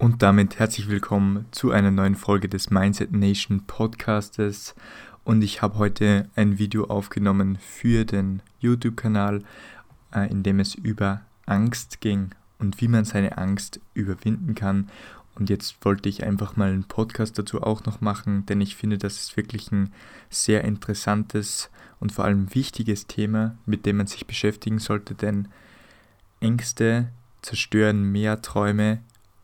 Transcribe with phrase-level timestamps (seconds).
[0.00, 4.74] Und damit herzlich willkommen zu einer neuen Folge des Mindset Nation Podcastes.
[5.24, 9.42] Und ich habe heute ein Video aufgenommen für den YouTube-Kanal,
[10.14, 14.88] äh, in dem es über Angst ging und wie man seine Angst überwinden kann.
[15.34, 18.96] Und jetzt wollte ich einfach mal einen Podcast dazu auch noch machen, denn ich finde,
[18.96, 19.92] das ist wirklich ein
[20.30, 25.48] sehr interessantes und vor allem wichtiges Thema, mit dem man sich beschäftigen sollte, denn
[26.40, 27.08] Ängste
[27.42, 29.00] zerstören mehr Träume,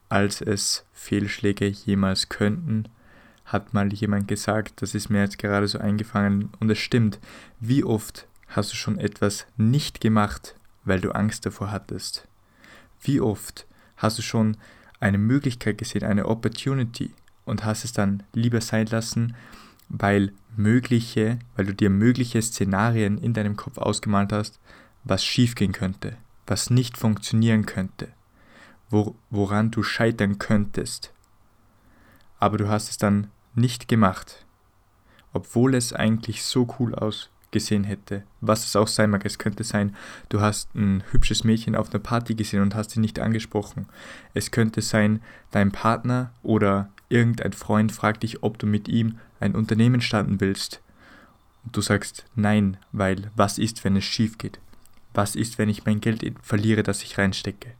[0.08, 2.88] als es Fehlschläge jemals könnten,
[3.44, 7.20] hat mal jemand gesagt, das ist mir jetzt gerade so eingefangen und es stimmt.
[7.60, 12.26] Wie oft hast du schon etwas nicht gemacht, weil du Angst davor hattest?
[13.00, 14.56] Wie oft hast du schon
[14.98, 17.12] eine Möglichkeit gesehen, eine Opportunity
[17.44, 19.36] und hast es dann lieber sein lassen,
[19.88, 24.58] weil mögliche, weil du dir mögliche Szenarien in deinem Kopf ausgemalt hast,
[25.04, 28.08] was schiefgehen könnte, was nicht funktionieren könnte
[28.90, 31.12] wo, woran du scheitern könntest.
[32.38, 34.44] Aber du hast es dann nicht gemacht,
[35.32, 38.22] obwohl es eigentlich so cool ausgesehen hätte.
[38.40, 39.96] Was es auch sein mag, es könnte sein,
[40.28, 43.86] du hast ein hübsches Mädchen auf einer Party gesehen und hast sie nicht angesprochen.
[44.34, 49.54] Es könnte sein, dein Partner oder irgendein Freund fragt dich, ob du mit ihm ein
[49.54, 50.82] Unternehmen starten willst.
[51.64, 54.60] Und du sagst nein, weil was ist, wenn es schief geht?
[55.14, 57.72] Was ist, wenn ich mein Geld verliere, das ich reinstecke?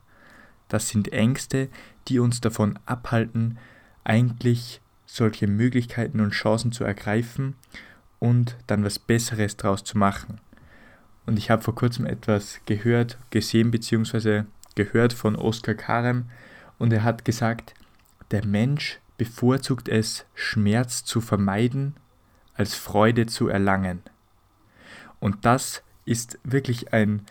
[0.68, 1.68] Das sind Ängste,
[2.08, 3.58] die uns davon abhalten,
[4.04, 7.54] eigentlich solche Möglichkeiten und Chancen zu ergreifen
[8.18, 10.40] und dann was Besseres daraus zu machen.
[11.26, 14.44] Und ich habe vor kurzem etwas gehört, gesehen bzw.
[14.74, 16.26] gehört von Oskar Karem
[16.78, 17.74] und er hat gesagt,
[18.30, 21.94] der Mensch bevorzugt es, Schmerz zu vermeiden,
[22.54, 24.02] als Freude zu erlangen.
[25.20, 27.22] Und das ist wirklich ein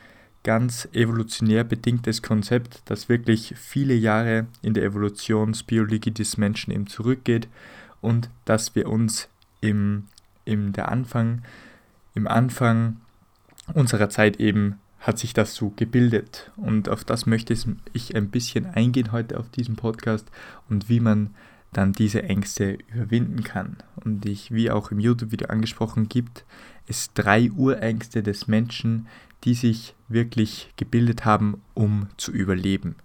[0.45, 7.49] ganz evolutionär bedingtes Konzept, das wirklich viele Jahre in der Evolutionsbiologie des Menschen eben zurückgeht
[7.99, 9.27] und dass wir uns
[9.59, 10.05] im,
[10.45, 11.41] im der Anfang,
[12.13, 12.97] im Anfang
[13.73, 16.51] unserer Zeit eben hat sich das so gebildet.
[16.55, 17.55] Und auf das möchte
[17.93, 20.27] ich ein bisschen eingehen heute auf diesem Podcast
[20.69, 21.33] und wie man
[21.73, 23.77] dann diese Ängste überwinden kann.
[24.03, 26.45] Und ich, wie auch im YouTube-Video angesprochen, gibt
[26.87, 29.07] es drei Urängste des Menschen,
[29.45, 32.95] die sich wirklich gebildet haben, um zu überleben.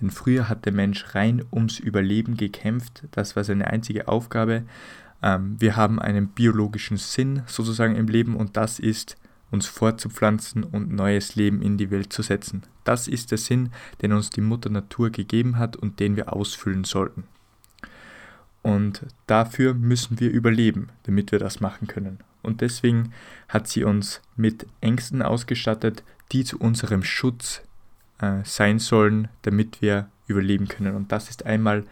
[0.00, 4.64] Denn früher hat der Mensch rein ums Überleben gekämpft, das war seine einzige Aufgabe.
[5.22, 9.16] Ähm, wir haben einen biologischen Sinn sozusagen im Leben und das ist,
[9.50, 12.62] uns fortzupflanzen und neues Leben in die Welt zu setzen.
[12.82, 13.70] Das ist der Sinn,
[14.02, 17.24] den uns die Mutter Natur gegeben hat und den wir ausfüllen sollten.
[18.62, 23.12] Und dafür müssen wir überleben, damit wir das machen können und deswegen
[23.48, 27.62] hat sie uns mit Ängsten ausgestattet, die zu unserem Schutz
[28.18, 30.94] äh, sein sollen, damit wir überleben können.
[30.94, 31.84] Und das ist einmal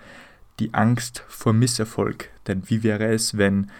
[0.59, 2.31] die Angst vor Misserfolg.
[2.47, 3.71] Denn wie wäre es, wenn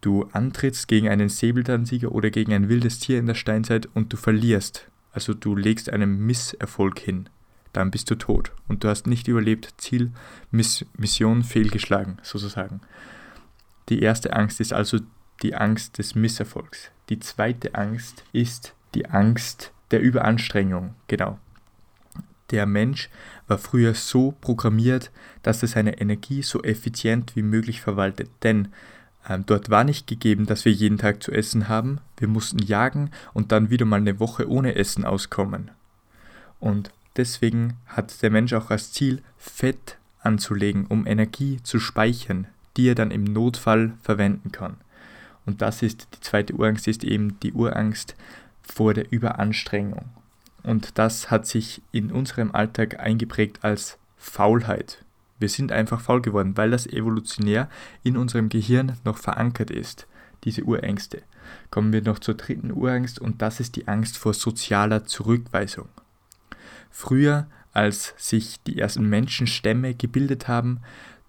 [0.00, 4.16] du antrittst gegen einen Säbelzahntiger oder gegen ein wildes Tier in der Steinzeit und du
[4.16, 4.88] verlierst?
[5.12, 7.28] Also du legst einen Misserfolg hin.
[7.72, 10.10] Dann bist du tot und du hast nicht überlebt, Ziel,
[10.50, 12.80] Miss Mission fehlgeschlagen sozusagen.
[13.88, 14.98] Die erste Angst ist also
[15.42, 16.90] die Angst des Misserfolgs.
[17.08, 20.94] Die zweite Angst ist die Angst der Überanstrengung.
[21.08, 21.38] Genau.
[22.50, 23.10] Der Mensch
[23.48, 25.10] war früher so programmiert,
[25.42, 28.30] dass er seine Energie so effizient wie möglich verwaltet.
[28.42, 28.68] Denn
[29.28, 32.00] ähm, dort war nicht gegeben, dass wir jeden Tag zu essen haben.
[32.16, 35.70] Wir mussten jagen und dann wieder mal eine Woche ohne Essen auskommen.
[36.60, 42.88] Und deswegen hat der Mensch auch als Ziel, Fett anzulegen, um Energie zu speichern, die
[42.88, 44.76] er dann im Notfall verwenden kann.
[45.46, 48.16] Und das ist die zweite Urangst, ist eben die Urangst
[48.62, 50.04] vor der Überanstrengung.
[50.62, 55.04] Und das hat sich in unserem Alltag eingeprägt als Faulheit.
[55.38, 57.68] Wir sind einfach faul geworden, weil das evolutionär
[58.02, 60.06] in unserem Gehirn noch verankert ist,
[60.44, 61.22] diese Urängste.
[61.70, 65.88] Kommen wir noch zur dritten Urangst und das ist die Angst vor sozialer Zurückweisung.
[66.90, 70.80] Früher, als sich die ersten Menschenstämme gebildet haben,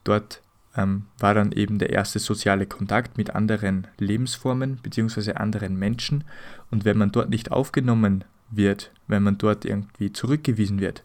[0.03, 0.41] dort
[0.77, 5.33] ähm, war dann eben der erste soziale Kontakt mit anderen Lebensformen bzw.
[5.33, 6.23] anderen Menschen.
[6.71, 11.03] Und wenn man dort nicht aufgenommen wird, wenn man dort irgendwie zurückgewiesen wird,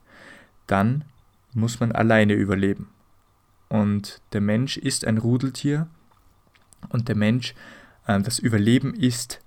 [0.66, 1.04] dann
[1.54, 2.88] muss man alleine überleben.
[3.68, 5.88] Und der Mensch ist ein Rudeltier
[6.90, 7.54] und der Mensch,
[8.06, 9.40] äh, das Überleben ist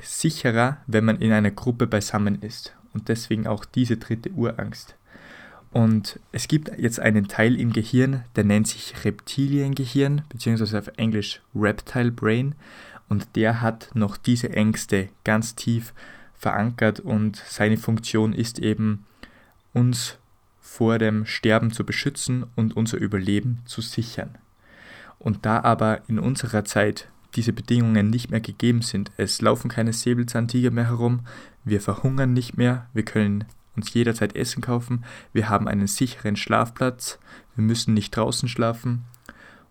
[0.00, 2.74] sicherer, wenn man in einer Gruppe beisammen ist.
[2.94, 4.96] Und deswegen auch diese dritte Urangst.
[5.72, 11.40] Und es gibt jetzt einen Teil im Gehirn, der nennt sich Reptiliengehirn, beziehungsweise auf Englisch
[11.54, 12.54] Reptile Brain.
[13.08, 15.94] Und der hat noch diese Ängste ganz tief
[16.34, 19.06] verankert und seine Funktion ist eben,
[19.72, 20.18] uns
[20.60, 24.36] vor dem Sterben zu beschützen und unser Überleben zu sichern.
[25.18, 29.92] Und da aber in unserer Zeit diese Bedingungen nicht mehr gegeben sind, es laufen keine
[29.92, 31.20] Säbelzahntiger mehr herum,
[31.64, 33.44] wir verhungern nicht mehr, wir können
[33.76, 37.18] uns jederzeit Essen kaufen, wir haben einen sicheren Schlafplatz,
[37.56, 39.04] wir müssen nicht draußen schlafen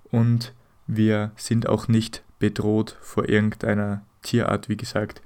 [0.10, 0.54] und
[0.88, 5.22] wir sind auch nicht bedroht vor irgendeiner Tierart, wie gesagt.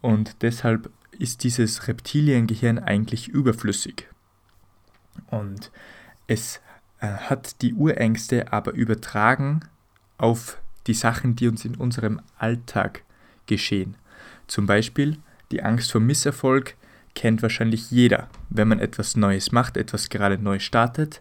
[0.00, 4.08] Und deshalb ist dieses Reptiliengehirn eigentlich überflüssig.
[5.26, 5.70] Und
[6.26, 6.60] es
[7.00, 9.60] äh, hat die Urängste aber übertragen
[10.18, 13.02] auf die Sachen, die uns in unserem Alltag
[13.46, 13.96] geschehen.
[14.46, 15.18] Zum Beispiel
[15.50, 16.76] die Angst vor Misserfolg
[17.18, 18.28] kennt wahrscheinlich jeder.
[18.48, 21.20] Wenn man etwas Neues macht, etwas gerade neu startet,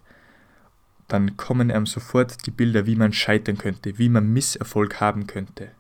[1.07, 5.71] dann kommen einem sofort die Bilder, wie man scheitern könnte, wie man Misserfolg haben könnte.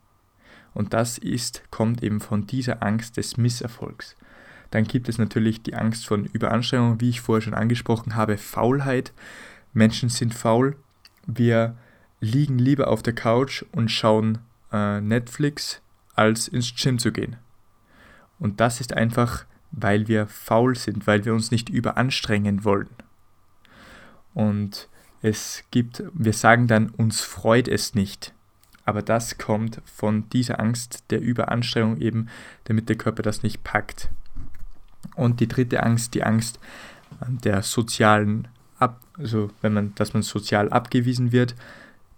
[0.73, 4.15] Und das ist, kommt eben von dieser Angst des Misserfolgs.
[4.71, 9.13] Dann gibt es natürlich die Angst von Überanstrengung, wie ich vorher schon angesprochen habe, Faulheit.
[9.73, 10.77] Menschen sind faul.
[11.27, 11.77] Wir
[12.21, 14.39] liegen lieber auf der Couch und schauen
[14.71, 15.79] äh, Netflix,
[16.15, 17.35] als ins Gym zu gehen.
[18.39, 19.45] Und das ist einfach,
[19.77, 22.89] weil wir faul sind, weil wir uns nicht überanstrengen wollen.
[24.33, 24.89] Und
[25.21, 28.33] es gibt, wir sagen dann, uns freut es nicht.
[28.85, 32.27] Aber das kommt von dieser Angst der Überanstrengung eben,
[32.65, 34.09] damit der Körper das nicht packt.
[35.15, 36.59] Und die dritte Angst, die Angst
[37.21, 38.47] der sozialen
[38.79, 41.55] Ab also wenn man, dass man sozial abgewiesen wird,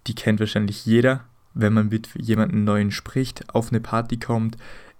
[0.08, 1.24] die kennt wahrscheinlich jeder,
[1.54, 4.58] wenn man mit jemandem Neuen spricht, auf eine Party kommt,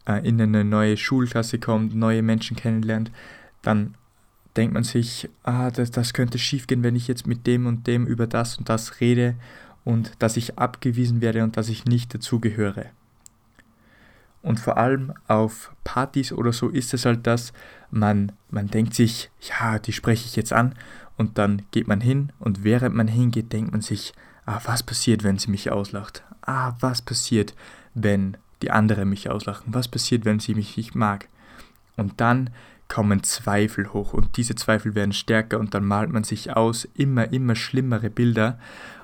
[0.08, 3.12] äh, in eine neue Schulklasse kommt, neue Menschen kennenlernt,
[3.62, 3.96] dann
[4.56, 8.08] denkt man sich, ah, das, das könnte schiefgehen, wenn ich jetzt mit dem und dem
[8.08, 9.36] über das und das rede
[9.86, 12.88] und dass ich abgewiesen werde und dass ich nicht dazugehöre.
[14.42, 17.52] Und vor allem auf Partys oder so ist es halt das,
[17.92, 20.76] man, man denkt sich, ja, die spreche ich jetzt an
[21.18, 24.14] und dann geht man hin und während man hingeht, denkt man sich,
[24.46, 26.24] ah, was passiert, wenn sie mich auslacht?
[26.42, 27.54] Ah, was passiert,
[27.94, 29.74] wenn die andere mich auslachen?
[29.74, 31.28] Was passiert, wenn sie mich nicht mag?
[31.98, 32.50] Und dann
[32.88, 37.32] kommen Zweifel hoch und diese Zweifel werden stärker und dann malt man sich aus immer,
[37.32, 38.60] immer schlimmere Bilder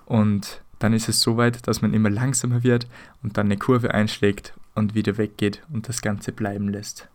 [0.06, 2.88] und dann ist es so weit, dass man immer langsamer wird
[3.24, 7.08] und dann eine Kurve einschlägt und wieder weggeht und das Ganze bleiben lässt.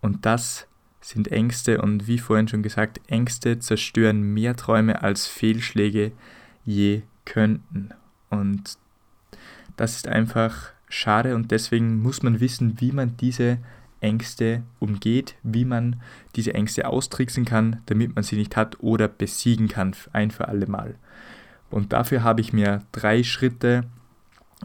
[0.00, 0.66] Und das
[1.00, 6.12] sind Ängste und wie vorhin schon gesagt, Ängste zerstören mehr Träume als Fehlschläge
[6.64, 7.90] je könnten.
[8.28, 8.78] Und
[9.76, 13.56] das ist einfach schade und deswegen muss man wissen, wie man diese
[14.00, 15.96] Ängste umgeht, wie man
[16.36, 20.66] diese Ängste austricksen kann, damit man sie nicht hat oder besiegen kann, ein für alle
[20.66, 20.96] Mal.
[21.70, 23.84] Und dafür habe ich mir drei Schritte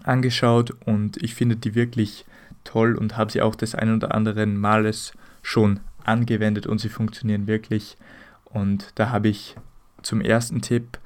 [0.03, 2.25] angeschaut und ich finde die wirklich
[2.63, 7.47] toll und habe sie auch des ein oder anderen Males schon angewendet und sie funktionieren
[7.47, 7.97] wirklich.
[8.45, 9.55] Und da habe ich
[10.01, 10.99] zum ersten Tipp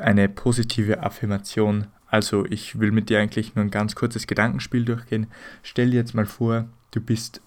[0.00, 1.86] eine positive Affirmation.
[2.14, 5.26] Also ich will mit dir eigentlich nur ein ganz kurzes Gedankenspiel durchgehen.
[5.64, 7.40] Stell dir jetzt mal vor, du bist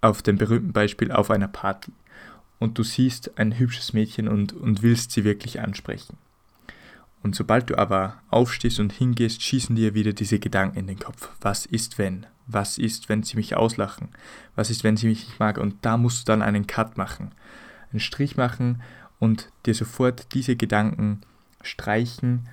[0.00, 1.92] auf dem berühmten Beispiel auf einer Party
[2.58, 6.16] und du siehst ein hübsches Mädchen und, und willst sie wirklich ansprechen.
[7.22, 11.28] Und sobald du aber aufstehst und hingehst, schießen dir wieder diese Gedanken in den Kopf.
[11.42, 12.24] Was ist wenn?
[12.46, 14.08] Was ist, wenn sie mich auslachen?
[14.56, 15.58] Was ist, wenn sie mich nicht mag?
[15.58, 17.32] Und da musst du dann einen Cut machen,
[17.90, 18.80] einen Strich machen
[19.18, 21.20] und dir sofort diese Gedanken
[21.60, 22.48] streichen,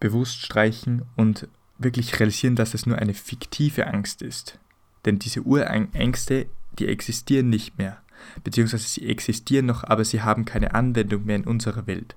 [0.00, 4.58] bewusst streichen und wirklich realisieren, dass es nur eine fiktive Angst ist.
[5.04, 6.46] Denn diese Urängste,
[6.78, 7.98] die existieren nicht mehr.
[8.42, 12.16] Beziehungsweise sie existieren noch, aber sie haben keine Anwendung mehr in unserer Welt.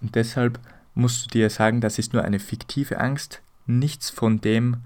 [0.00, 0.58] Und deshalb
[0.94, 3.42] musst du dir sagen, das ist nur eine fiktive Angst.
[3.66, 4.78] Nichts von dem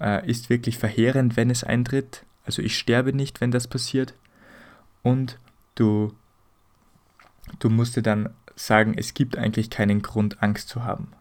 [0.00, 2.24] äh, ist wirklich verheerend, wenn es eintritt.
[2.44, 4.14] Also ich sterbe nicht, wenn das passiert.
[5.02, 5.38] Und
[5.74, 6.12] du,
[7.60, 11.12] du musst dir dann sagen, es gibt eigentlich keinen Grund, Angst zu haben.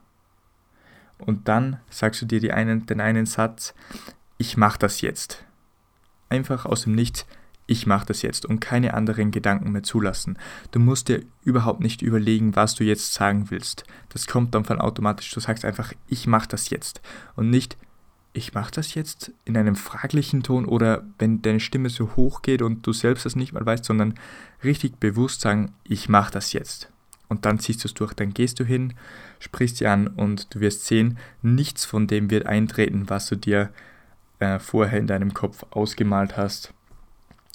[1.20, 3.74] Und dann sagst du dir einen, den einen Satz,
[4.38, 5.44] ich mache das jetzt.
[6.30, 7.26] Einfach aus dem Nichts,
[7.68, 10.38] ich mache das jetzt und keine anderen Gedanken mehr zulassen.
[10.72, 13.84] Du musst dir überhaupt nicht überlegen, was du jetzt sagen willst.
[14.10, 15.32] Das kommt dann von automatisch.
[15.32, 17.02] Du sagst einfach, ich mache das jetzt
[17.36, 17.78] und nicht,
[18.34, 22.62] ich mache das jetzt in einem fraglichen Ton oder wenn deine Stimme so hoch geht
[22.62, 24.14] und du selbst das nicht mal weißt, sondern
[24.64, 26.90] richtig bewusst sagen, ich mache das jetzt.
[27.30, 28.94] Und dann ziehst du es durch, dann gehst du hin,
[29.40, 33.70] sprichst sie an und du wirst sehen, nichts von dem wird eintreten, was du dir
[34.40, 36.74] äh, vorher in deinem Kopf ausgemalt hast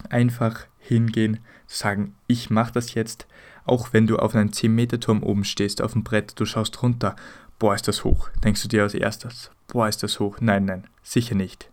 [0.08, 3.26] einfach hingehen, sagen, ich mache das jetzt,
[3.64, 7.16] auch wenn du auf einem 10-Meter-Turm oben stehst, auf dem Brett, du schaust runter,
[7.58, 8.28] boah, ist das hoch.
[8.42, 10.38] Denkst du dir als erstes, boah, ist das hoch.
[10.40, 11.70] Nein, nein, sicher nicht.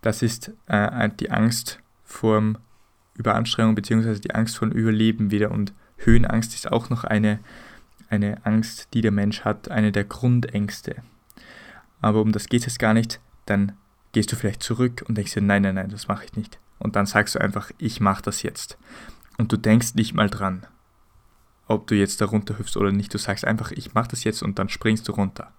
[0.00, 2.58] Das ist äh, die Angst vorm
[3.14, 4.18] Überanstrengung bzw.
[4.20, 5.50] die Angst vor Überleben wieder.
[5.50, 5.72] Und
[6.04, 7.38] Höhenangst ist auch noch eine,
[8.08, 10.96] eine Angst, die der Mensch hat, eine der Grundängste.
[12.00, 13.20] Aber um das geht es gar nicht.
[13.46, 13.72] Dann
[14.12, 16.58] gehst du vielleicht zurück und denkst dir, nein, nein, nein, das mache ich nicht.
[16.78, 18.76] Und dann sagst du einfach, ich mache das jetzt.
[19.38, 20.66] Und du denkst nicht mal dran,
[21.66, 23.14] ob du jetzt da runterhüpfst oder nicht.
[23.14, 25.52] Du sagst einfach, ich mache das jetzt und dann springst du runter.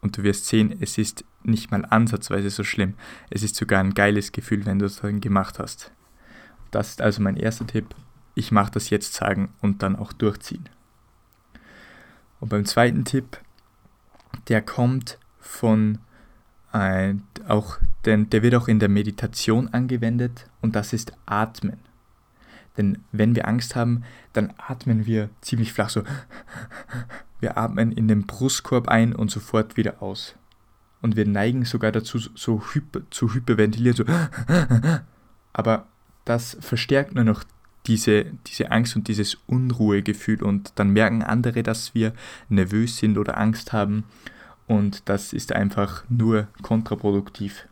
[0.00, 2.94] Und du wirst sehen, es ist nicht mal ansatzweise so schlimm.
[3.30, 5.92] Es ist sogar ein geiles Gefühl, wenn du es dann gemacht hast.
[6.70, 7.94] Das ist also mein erster Tipp.
[8.34, 10.68] Ich mache das jetzt sagen und dann auch durchziehen.
[12.40, 13.40] Und beim zweiten Tipp,
[14.48, 15.98] der kommt von
[16.72, 17.14] äh,
[17.46, 21.78] auch, denn der wird auch in der Meditation angewendet und das ist Atmen.
[22.76, 26.02] Denn wenn wir Angst haben, dann atmen wir ziemlich flach so.
[27.40, 30.34] Wir atmen in den Brustkorb ein und sofort wieder aus.
[31.02, 34.04] Und wir neigen sogar dazu, so hyper, zu hyperventilieren, so.
[35.52, 35.86] Aber
[36.24, 37.44] das verstärkt nur noch
[37.86, 42.12] diese, diese Angst und dieses Unruhegefühl und dann merken andere, dass wir
[42.48, 44.04] nervös sind oder Angst haben
[44.66, 47.68] und das ist einfach nur kontraproduktiv.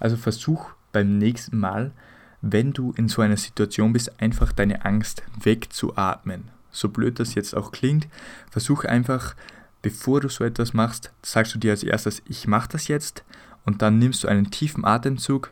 [0.00, 1.92] Also versuch beim nächsten Mal
[2.40, 6.50] wenn du in so einer Situation bist, einfach deine Angst wegzuatmen.
[6.70, 8.08] So blöd das jetzt auch klingt,
[8.50, 9.34] versuch einfach,
[9.82, 13.24] bevor du so etwas machst, sagst du dir als erstes, ich mache das jetzt
[13.64, 15.50] und dann nimmst du einen tiefen Atemzug.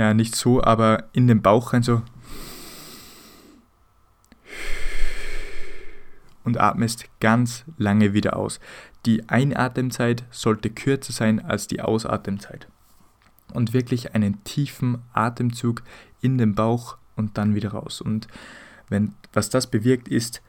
[0.00, 2.00] Ja, nicht so, aber in den Bauch rein so.
[6.42, 8.60] Und atmest ganz lange wieder aus.
[9.04, 12.66] Die Einatemzeit sollte kürzer sein als die Ausatemzeit
[13.52, 15.82] und wirklich einen tiefen Atemzug
[16.22, 18.00] in den Bauch und dann wieder raus.
[18.00, 18.26] Und
[18.88, 20.40] wenn, was das bewirkt ist,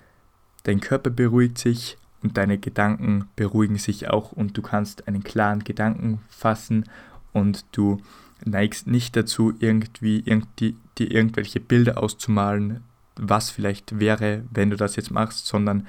[0.63, 5.65] dein Körper beruhigt sich und deine Gedanken beruhigen sich auch und du kannst einen klaren
[5.65, 6.85] Gedanken fassen
[7.33, 8.01] und du
[8.45, 12.83] neigst nicht dazu, irgendwie, dir irgendwelche Bilder auszumalen,
[13.15, 15.87] was vielleicht wäre, wenn du das jetzt machst, sondern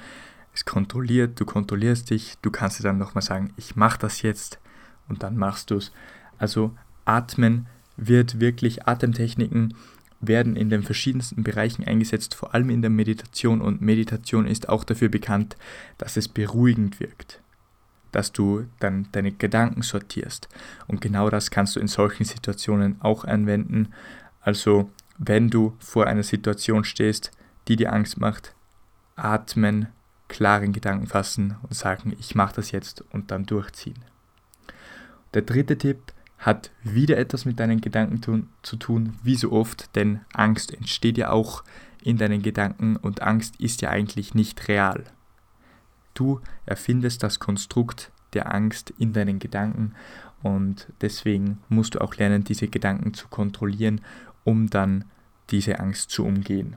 [0.53, 4.59] es kontrolliert, du kontrollierst dich, du kannst dir dann nochmal sagen, ich mache das jetzt
[5.07, 5.91] und dann machst du es.
[6.37, 7.67] Also Atmen
[7.97, 9.73] wird wirklich, Atemtechniken
[10.27, 13.61] werden in den verschiedensten Bereichen eingesetzt, vor allem in der Meditation.
[13.61, 15.57] Und Meditation ist auch dafür bekannt,
[15.97, 17.41] dass es beruhigend wirkt,
[18.13, 20.47] dass du dann deine Gedanken sortierst.
[20.87, 23.93] Und genau das kannst du in solchen Situationen auch anwenden.
[24.39, 27.31] Also wenn du vor einer Situation stehst,
[27.67, 28.53] die dir Angst macht,
[29.15, 29.87] atmen,
[30.27, 33.99] klaren Gedanken fassen und sagen, ich mache das jetzt und dann durchziehen.
[35.33, 39.95] Der dritte Tipp hat wieder etwas mit deinen Gedanken tun, zu tun, wie so oft,
[39.95, 41.63] denn Angst entsteht ja auch
[42.01, 45.05] in deinen Gedanken und Angst ist ja eigentlich nicht real.
[46.13, 49.93] Du erfindest das Konstrukt der Angst in deinen Gedanken
[50.41, 54.01] und deswegen musst du auch lernen, diese Gedanken zu kontrollieren,
[54.43, 55.05] um dann
[55.49, 56.75] diese Angst zu umgehen.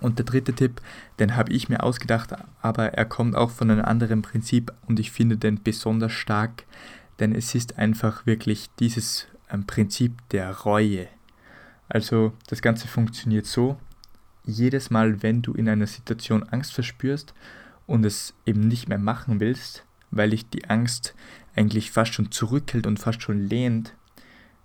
[0.00, 0.82] Und der dritte Tipp,
[1.18, 5.10] den habe ich mir ausgedacht, aber er kommt auch von einem anderen Prinzip und ich
[5.10, 6.64] finde den besonders stark,
[7.20, 11.08] denn es ist einfach wirklich dieses ähm, Prinzip der Reue.
[11.88, 13.78] Also das Ganze funktioniert so,
[14.44, 17.34] jedes Mal, wenn du in einer Situation Angst verspürst
[17.88, 21.16] und es eben nicht mehr machen willst, weil dich die Angst
[21.56, 23.94] eigentlich fast schon zurückhält und fast schon lehnt,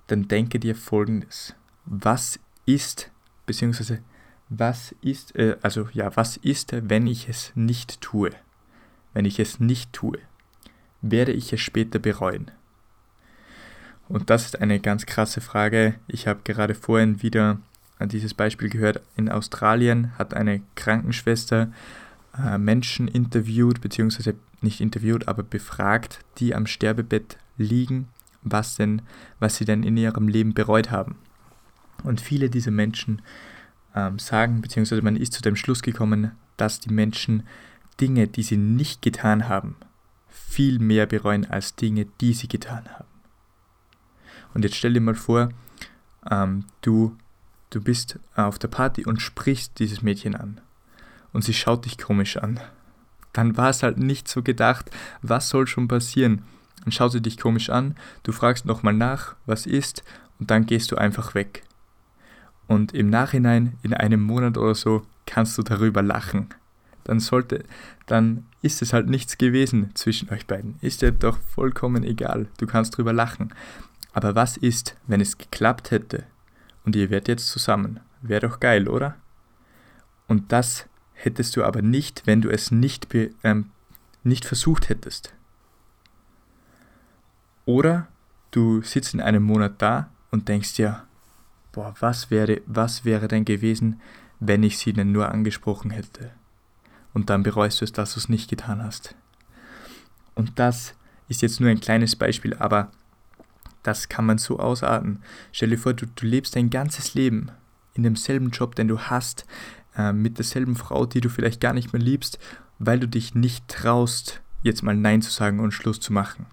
[0.06, 1.56] dann denke dir folgendes.
[1.86, 3.10] Was ist,
[3.48, 4.04] beziehungsweise
[4.50, 8.30] was ist, äh, also ja, was ist, wenn ich es nicht tue?
[9.14, 10.20] Wenn ich es nicht tue
[11.04, 12.50] werde ich es später bereuen?
[14.10, 15.96] Und das ist eine ganz krasse Frage.
[16.08, 17.60] Ich habe gerade vorhin wieder
[18.00, 19.02] an dieses Beispiel gehört.
[19.16, 21.72] In Australien hat eine Krankenschwester
[22.38, 28.08] äh, Menschen interviewt, beziehungsweise nicht interviewt, aber befragt, die am Sterbebett liegen,
[28.42, 29.02] was denn,
[29.40, 31.16] was sie denn in ihrem Leben bereut haben.
[32.04, 33.22] Und viele dieser Menschen
[33.96, 37.44] ähm, sagen, beziehungsweise man ist zu dem Schluss gekommen, dass die Menschen
[38.02, 39.76] Dinge, die sie nicht getan haben,
[40.28, 43.08] viel mehr bereuen als Dinge, die sie getan haben.
[44.54, 45.50] Und jetzt stell dir mal vor,
[46.30, 47.16] ähm, du,
[47.70, 50.60] du bist auf der Party und sprichst dieses Mädchen an
[51.34, 52.60] und sie schaut dich komisch an.
[53.34, 54.90] Dann war es halt nicht so gedacht,
[55.22, 56.44] was soll schon passieren.
[56.84, 60.04] Dann schaut sie dich komisch an, du fragst nochmal nach, was ist,
[60.40, 61.64] und dann gehst du einfach weg.
[62.68, 66.50] Und im Nachhinein, in einem Monat oder so, kannst du darüber lachen
[67.04, 67.64] dann sollte,
[68.06, 70.76] dann ist es halt nichts gewesen zwischen euch beiden.
[70.82, 72.48] Ist dir doch vollkommen egal.
[72.58, 73.54] Du kannst drüber lachen.
[74.14, 76.24] Aber was ist, wenn es geklappt hätte
[76.86, 78.00] und ihr wärt jetzt zusammen?
[78.22, 79.16] Wäre doch geil, oder?
[80.28, 80.88] Und das
[81.24, 83.08] hättest du aber nicht, wenn du es nicht,
[83.44, 83.72] ähm,
[84.24, 85.34] nicht versucht hättest.
[87.66, 88.08] Oder
[88.52, 91.04] du sitzt in einem Monat da und denkst dir,
[91.72, 94.02] boah, was wäre, was wäre denn gewesen,
[94.40, 96.32] wenn ich sie denn nur angesprochen hätte?
[97.14, 99.16] Und dann bereust du es, dass du es nicht getan hast.
[100.36, 100.96] Und das
[101.30, 102.92] ist jetzt nur ein kleines Beispiel, aber
[103.84, 105.22] das kann man so ausarten.
[105.52, 107.52] Stell dir vor, du, du lebst dein ganzes Leben
[107.94, 109.46] in demselben Job, den du hast,
[109.98, 112.40] äh, mit derselben Frau, die du vielleicht gar nicht mehr liebst,
[112.80, 116.46] weil du dich nicht traust, jetzt mal Nein zu sagen und Schluss zu machen.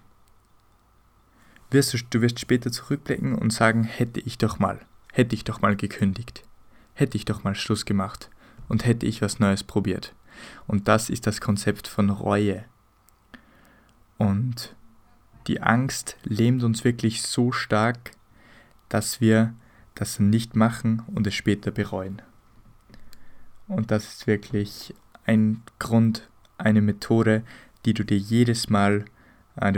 [1.69, 4.81] Du wirst später zurückblicken und sagen, hätte ich doch mal,
[5.13, 6.43] hätte ich doch mal gekündigt,
[6.93, 8.29] hätte ich doch mal Schluss gemacht
[8.67, 10.13] und hätte ich was Neues probiert.
[10.67, 12.65] Und das ist das Konzept von Reue.
[14.17, 14.75] Und
[15.47, 18.11] die Angst lähmt uns wirklich so stark,
[18.89, 19.53] dass wir
[19.95, 22.21] das nicht machen und es später bereuen.
[23.71, 24.93] Und das ist wirklich
[25.25, 27.41] ein Grund, eine Methode,
[27.85, 29.05] die du dir jedes Mal,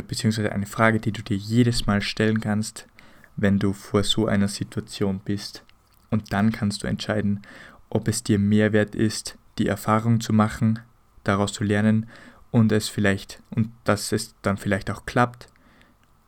[0.08, 2.88] beziehungsweise eine Frage, die du dir jedes Mal stellen kannst,
[3.36, 5.64] wenn du vor so einer Situation bist.
[6.10, 7.44] Und dann kannst du entscheiden,
[7.92, 10.80] ob es dir mehr wert ist, die Erfahrung zu machen,
[11.24, 12.08] daraus zu lernen
[12.50, 15.48] und es vielleicht und dass es dann vielleicht auch klappt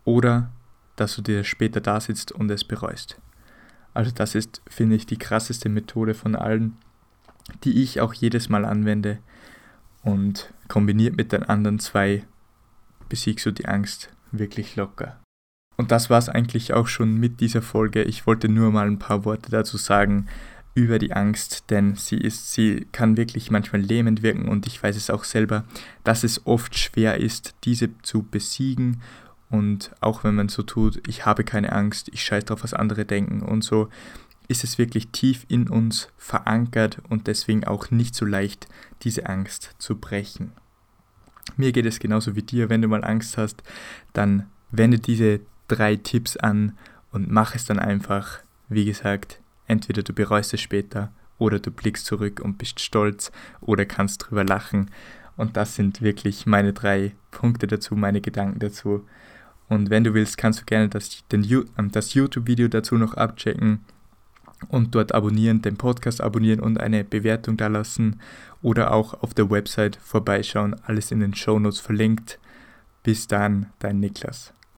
[0.03, 0.51] oder
[0.97, 3.19] dass du dir später da sitzt und es bereust.
[3.95, 6.77] Also das ist, finde ich, die krasseste Methode von allen,
[7.63, 9.19] die ich auch jedes Mal anwende
[10.03, 12.23] und kombiniert mit den anderen zwei
[13.09, 15.19] besiegst du die Angst wirklich locker.
[15.77, 18.03] Und das war es eigentlich auch schon mit dieser Folge.
[18.03, 20.27] Ich wollte nur mal ein paar Worte dazu sagen
[20.73, 24.97] über die Angst, denn sie ist, sie kann wirklich manchmal lähmend wirken und ich weiß
[24.97, 25.63] es auch selber,
[26.03, 29.01] dass es oft schwer ist, diese zu besiegen
[29.49, 33.05] und auch wenn man so tut, ich habe keine Angst, ich scheiße drauf, was andere
[33.05, 33.89] denken und so,
[34.47, 38.67] ist es wirklich tief in uns verankert und deswegen auch nicht so leicht,
[39.01, 40.51] diese Angst zu brechen.
[41.57, 43.63] Mir geht es genauso wie dir, wenn du mal Angst hast,
[44.13, 46.77] dann wende diese drei Tipps an
[47.11, 48.39] und mach es dann einfach.
[48.67, 53.85] Wie gesagt, entweder du bereust es später oder du blickst zurück und bist stolz oder
[53.85, 54.89] kannst drüber lachen.
[55.37, 59.05] Und das sind wirklich meine drei Punkte dazu, meine Gedanken dazu.
[59.67, 63.81] Und wenn du willst, kannst du gerne das, ähm, das YouTube-Video dazu noch abchecken
[64.69, 68.19] und dort abonnieren, den Podcast abonnieren und eine Bewertung da lassen
[68.61, 70.75] oder auch auf der Website vorbeischauen.
[70.85, 72.39] Alles in den Show Notes verlinkt.
[73.03, 74.53] Bis dann, dein Niklas.